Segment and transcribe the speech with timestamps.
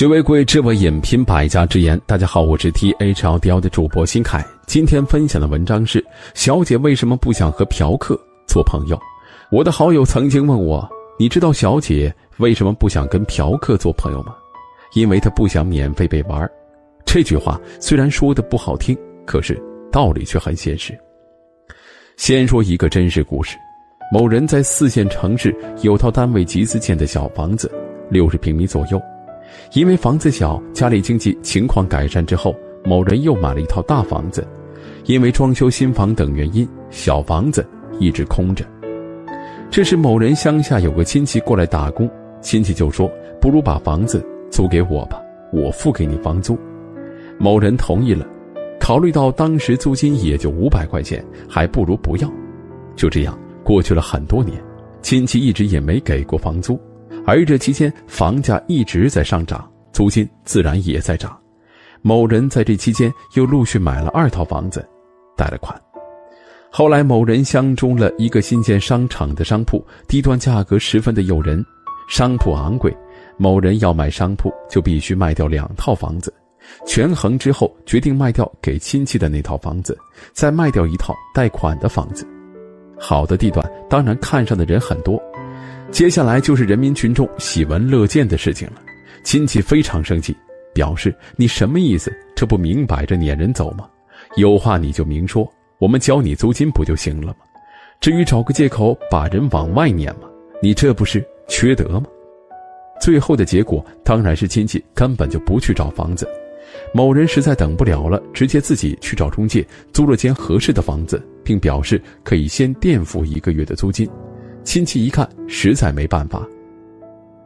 [0.00, 2.00] 学为贵，知为引，品百家之言。
[2.06, 4.42] 大家好，我是 T H L D L 的主播新凯。
[4.66, 8.98] 今天分享的文章是：小姐为什么不想和嫖客做朋友？
[9.52, 10.88] 我的好友曾经问我
[11.20, 14.34] ：“你知道小姐为什么不想跟嫖客做朋友吗？”
[14.96, 16.50] 因为她不想免费被玩。
[17.04, 19.62] 这句话虽然说的不好听，可是
[19.92, 20.98] 道理却很现实。
[22.16, 23.54] 先说一个真实故事：
[24.10, 27.70] 某人在四线城市有套单位集资建的小房子，
[28.08, 28.98] 六十平米左右。
[29.72, 32.54] 因为房子小，家里经济情况改善之后，
[32.84, 34.46] 某人又买了一套大房子。
[35.04, 37.66] 因为装修新房等原因，小房子
[37.98, 38.64] 一直空着。
[39.70, 42.08] 这时，某人乡下有个亲戚过来打工，
[42.40, 45.20] 亲戚就说：“不如把房子租给我吧，
[45.52, 46.58] 我付给你房租。”
[47.38, 48.26] 某人同意了。
[48.78, 52.32] 考虑到当时租金也就五百块钱，还不如不要。
[52.96, 54.60] 就这样过去了很多年，
[55.02, 56.80] 亲戚一直也没给过房租。
[57.26, 61.38] 而这期间，房价一直在上涨，租金自然也在涨。
[62.02, 64.86] 某人在这期间又陆续买了二套房子，
[65.36, 65.80] 贷了款。
[66.70, 71.64] 后来，某人相中了一个新建商场的商铺，地段价格十分的诱人。
[72.08, 72.96] 商铺昂贵，
[73.36, 76.32] 某人要买商铺就必须卖掉两套房子。
[76.86, 79.96] 权衡之后，决定卖掉给亲戚的那套房子，
[80.32, 82.26] 再卖掉一套贷款的房子。
[82.98, 85.20] 好的地段，当然看上的人很多。
[85.90, 88.76] 接下来就是人民群众喜闻乐见的事情了，
[89.24, 90.34] 亲戚非常生气，
[90.72, 92.10] 表示你什么意思？
[92.34, 93.86] 这不明摆着撵人走吗？
[94.36, 95.46] 有话你就明说，
[95.78, 97.38] 我们交你租金不就行了吗？
[98.00, 100.28] 至于找个借口把人往外撵吗？
[100.62, 102.06] 你这不是缺德吗？
[103.00, 106.26] 最后的结果当然是亲戚根本就不去找房子，
[106.94, 114.08] 某人实在等不了了，直接自己去找中介租了间合适的房子，并表示可以先垫付一个月的租金。
[114.62, 116.46] 亲戚一看，实在没办法，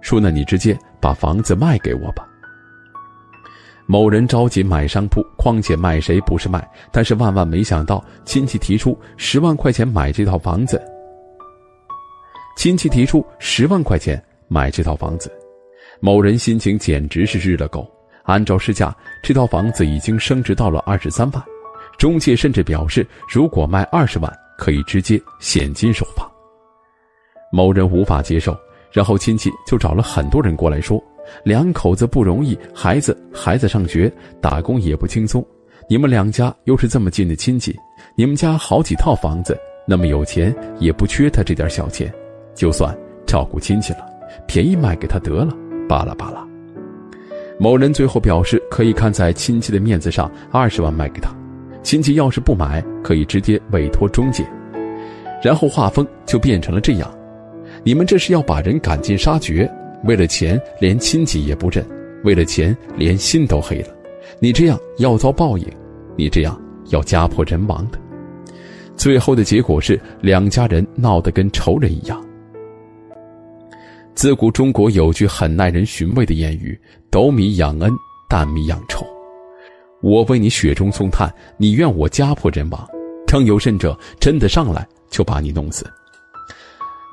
[0.00, 2.26] 说：“那你直接把房子卖给我吧。”
[3.86, 6.66] 某人着急买商铺，况且卖谁不是卖？
[6.90, 10.80] 但是万万没想到，亲戚提出十万块钱买这套房子。
[12.56, 15.30] 亲戚提出十万块钱买这套房子，
[16.00, 17.90] 某人心情简直是日了狗。
[18.24, 21.44] 按照市价，这套房子已经升值到了二十三万，
[21.98, 26.31] 中介甚至表示，如果卖二十万，可以直接现金收房。
[27.52, 28.56] 某人无法接受，
[28.90, 30.98] 然后亲戚就找了很多人过来说
[31.44, 35.44] ：“两口子不容易，孩子孩子上学，打工也不轻松。
[35.86, 37.78] 你们两家又是这么近的亲戚，
[38.16, 39.54] 你们家好几套房子，
[39.86, 42.10] 那么有钱，也不缺他这点小钱，
[42.54, 42.96] 就算
[43.26, 44.06] 照顾亲戚了，
[44.46, 45.54] 便宜卖给他得了。”
[45.86, 46.42] 巴拉巴拉。
[47.58, 51.30] 某人最后表示可以看在亲戚的面子上，二十万卖给他。
[51.82, 54.42] 亲戚要是不买，可以直接委托中介。
[55.42, 57.12] 然后画风就变成了这样。
[57.84, 59.70] 你们这是要把人赶尽杀绝，
[60.04, 61.84] 为了钱连亲戚也不认，
[62.22, 63.88] 为了钱连心都黑了。
[64.38, 65.66] 你这样要遭报应，
[66.16, 66.60] 你这样
[66.90, 67.98] 要家破人亡的。
[68.96, 72.24] 最后的结果是两家人闹得跟仇人一样。
[74.14, 76.78] 自古中国有句很耐人寻味的谚语
[77.10, 77.90] ：“斗米养恩，
[78.28, 79.04] 担米养仇。”
[80.02, 82.86] 我为你雪中送炭，你愿我家破人亡。
[83.26, 85.86] 更有甚者，真的上来就把你弄死。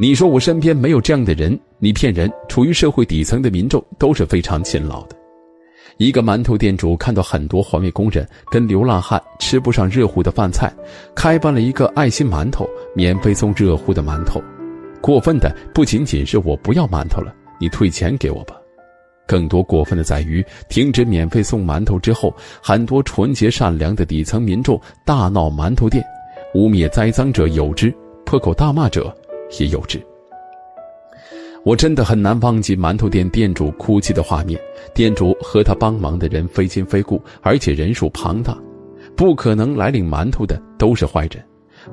[0.01, 2.31] 你说我身边没有这样的人，你骗人。
[2.47, 5.15] 处于社会底层的民众都是非常勤劳的。
[5.97, 10.71] 一个馒头店主看到很多环卫工人跟流浪汉吃不上热乎的饭菜，
[11.13, 12.65] 开办了一个爱心馒头，
[12.95, 14.41] 免费送热乎的馒头。
[15.01, 18.55] 过分的不仅仅是我不要馒头了，你退钱给我吧。
[19.27, 22.33] 更多过分的在于，停止免费送馒头之后，
[22.63, 26.01] 很多纯洁善良的底层民众大闹馒头店，
[26.53, 27.93] 污蔑栽赃者有之，
[28.25, 29.13] 破口大骂者。
[29.57, 30.01] 也幼稚。
[31.63, 34.59] 我真的很难忘记馒头店店主哭泣的画面。
[34.93, 38.57] 店主和他帮忙的人非亲非故，而且人数庞大，
[39.15, 41.43] 不可能来领馒头的都是坏人。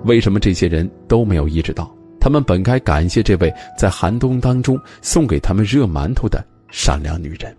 [0.04, 7.54] 为什么这些人都没有意识到，他们本该感谢这位在寒冬当中送给他们热馒头的善良女人？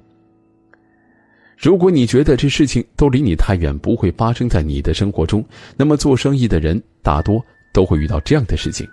[1.58, 5.44] 如果你觉得这事情都离你太远，不会发生在你的生活中，
[5.76, 7.44] 那么做生意的人大多
[7.74, 8.88] 都会遇到这样的事情。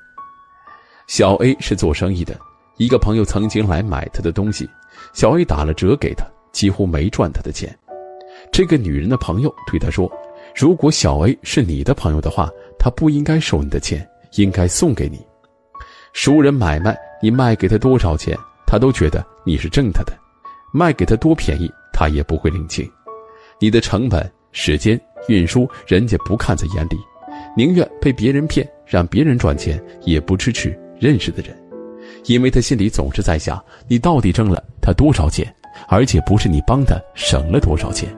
[1.07, 2.39] 小 A 是做生意的，
[2.77, 4.69] 一个朋友曾经来买他的东西，
[5.13, 7.77] 小 A 打了折给他，几乎没赚他的钱。
[8.51, 10.11] 这个女人的朋友对他说
[10.57, 12.49] ：“如果小 A 是你的朋友的话，
[12.79, 14.07] 他不应该收你的钱，
[14.37, 15.25] 应该送给你。
[16.13, 18.37] 熟人买卖，你卖给他多少钱，
[18.67, 20.13] 他都觉得你是挣他的；
[20.73, 22.91] 卖给他多便宜，他也不会领情。
[23.59, 26.97] 你的成本、时间、运输，人家不看在眼里，
[27.57, 31.55] 宁愿被别人骗，让别人赚钱，也不支持。”认识的人，
[32.25, 35.47] 因为他心里总是在想：你到底挣了他多少钱？
[35.87, 38.09] 而且不是你帮他省了多少钱。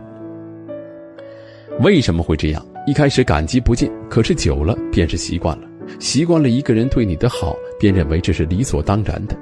[1.81, 2.65] 为什么会这样？
[2.87, 5.67] 一开始感激不尽，可是久了便是习惯了。
[5.99, 9.37] 习惯了一个人对你的好，便认为这是理所当然的。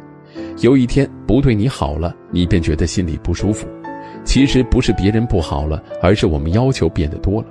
[0.63, 3.69] 有一天不对你好了，你便觉得心里不舒服。
[4.25, 7.49] 其实不是别人不好了，而是我们要求变得多了，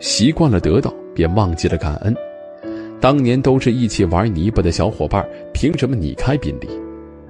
[0.00, 2.12] 习惯了得到，便忘记了感恩。
[3.00, 6.68] 当年都是一起玩泥巴的小伙伴，凭什么你开宾利？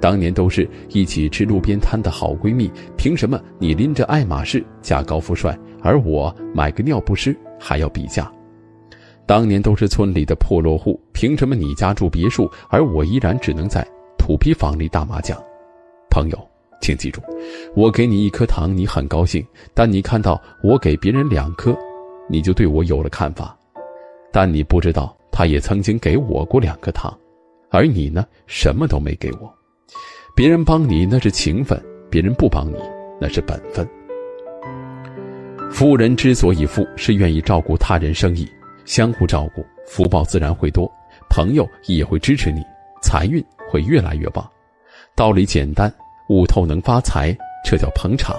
[0.01, 8.31] 当年都是一起吃路边摊的好闺蜜，凭什么你拎着爱马仕嫁高富帅，而我买个尿不湿还要比价？
[9.27, 13.85] 当年都是村里的破落户，凭什么你家住别墅，而我依然只能在
[14.19, 15.37] 土坯房里打麻将？
[16.11, 16.39] 朋友，
[16.81, 17.21] 请记住，
[17.75, 19.43] 我给你一颗糖，你很高兴；
[19.75, 21.77] 但你看到我给别人两颗，
[22.29, 23.57] 你就对我有了看法。
[24.31, 27.15] 但你不知道，他也曾经给我过两颗糖，
[27.69, 29.55] 而你呢，什么都没给我。
[30.35, 31.79] 别人帮你那是情分，
[32.09, 32.79] 别人不帮你
[33.21, 33.87] 那是本分。
[35.71, 38.49] 富人之所以富，是愿意照顾他人生意，
[38.87, 40.91] 相互照顾，福报自然会多，
[41.29, 42.62] 朋友也会支持你，
[43.03, 44.50] 财运会越来越旺。
[45.15, 45.94] 道理简单，
[46.31, 48.35] 悟透能发财，这叫捧场。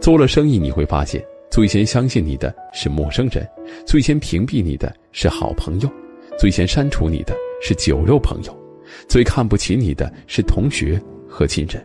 [0.00, 1.20] 做了生意你会发现，
[1.50, 3.44] 最先相信你的是陌生人，
[3.84, 5.90] 最先屏蔽你的是好朋友，
[6.38, 8.64] 最先删除你的是酒肉朋友。
[9.08, 11.84] 最看不起你的是同学和亲人。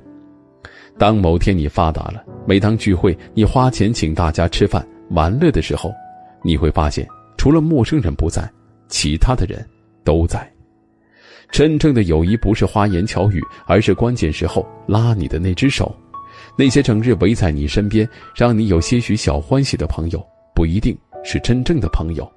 [0.98, 5.92] 当某天你发达了，每当聚会你花钱请大家吃饭玩乐的时候，
[6.44, 7.08] 你会发现，
[7.38, 8.50] 除了陌生人不在，
[8.90, 9.66] 其他的人
[10.04, 10.50] 都在。
[11.52, 15.96] 真正的友谊不是花言巧语，而是关键时候拉你的那只手。
[16.58, 20.24] 那些整日围在你身边，让你有些许小欢喜的朋友，
[20.54, 22.30] 不一定是真正的朋友。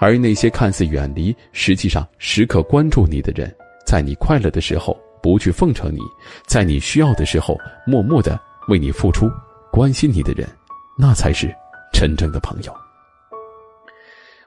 [0.00, 3.54] 而那些看似远离，实际上时刻关注你的人。
[3.86, 5.98] 在你快乐的时候不去奉承你，
[6.46, 7.56] 在你需要的时候
[7.86, 9.30] 默默的为你付出、
[9.70, 10.48] 关心你的人，
[10.96, 11.52] 那才是
[11.92, 12.72] 真正的朋友。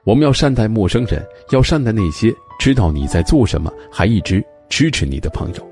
[0.02, 5.70] 我们要善待陌生人，要善待那些知道你在做什么还一直支持你的朋友。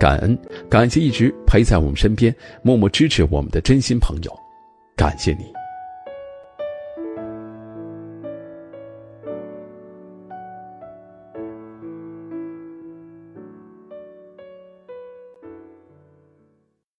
[0.00, 0.36] 感恩，
[0.70, 4.32] 感谢一直陪在我们身边、默默支持我们的真心朋友，
[4.96, 5.61] 感谢你。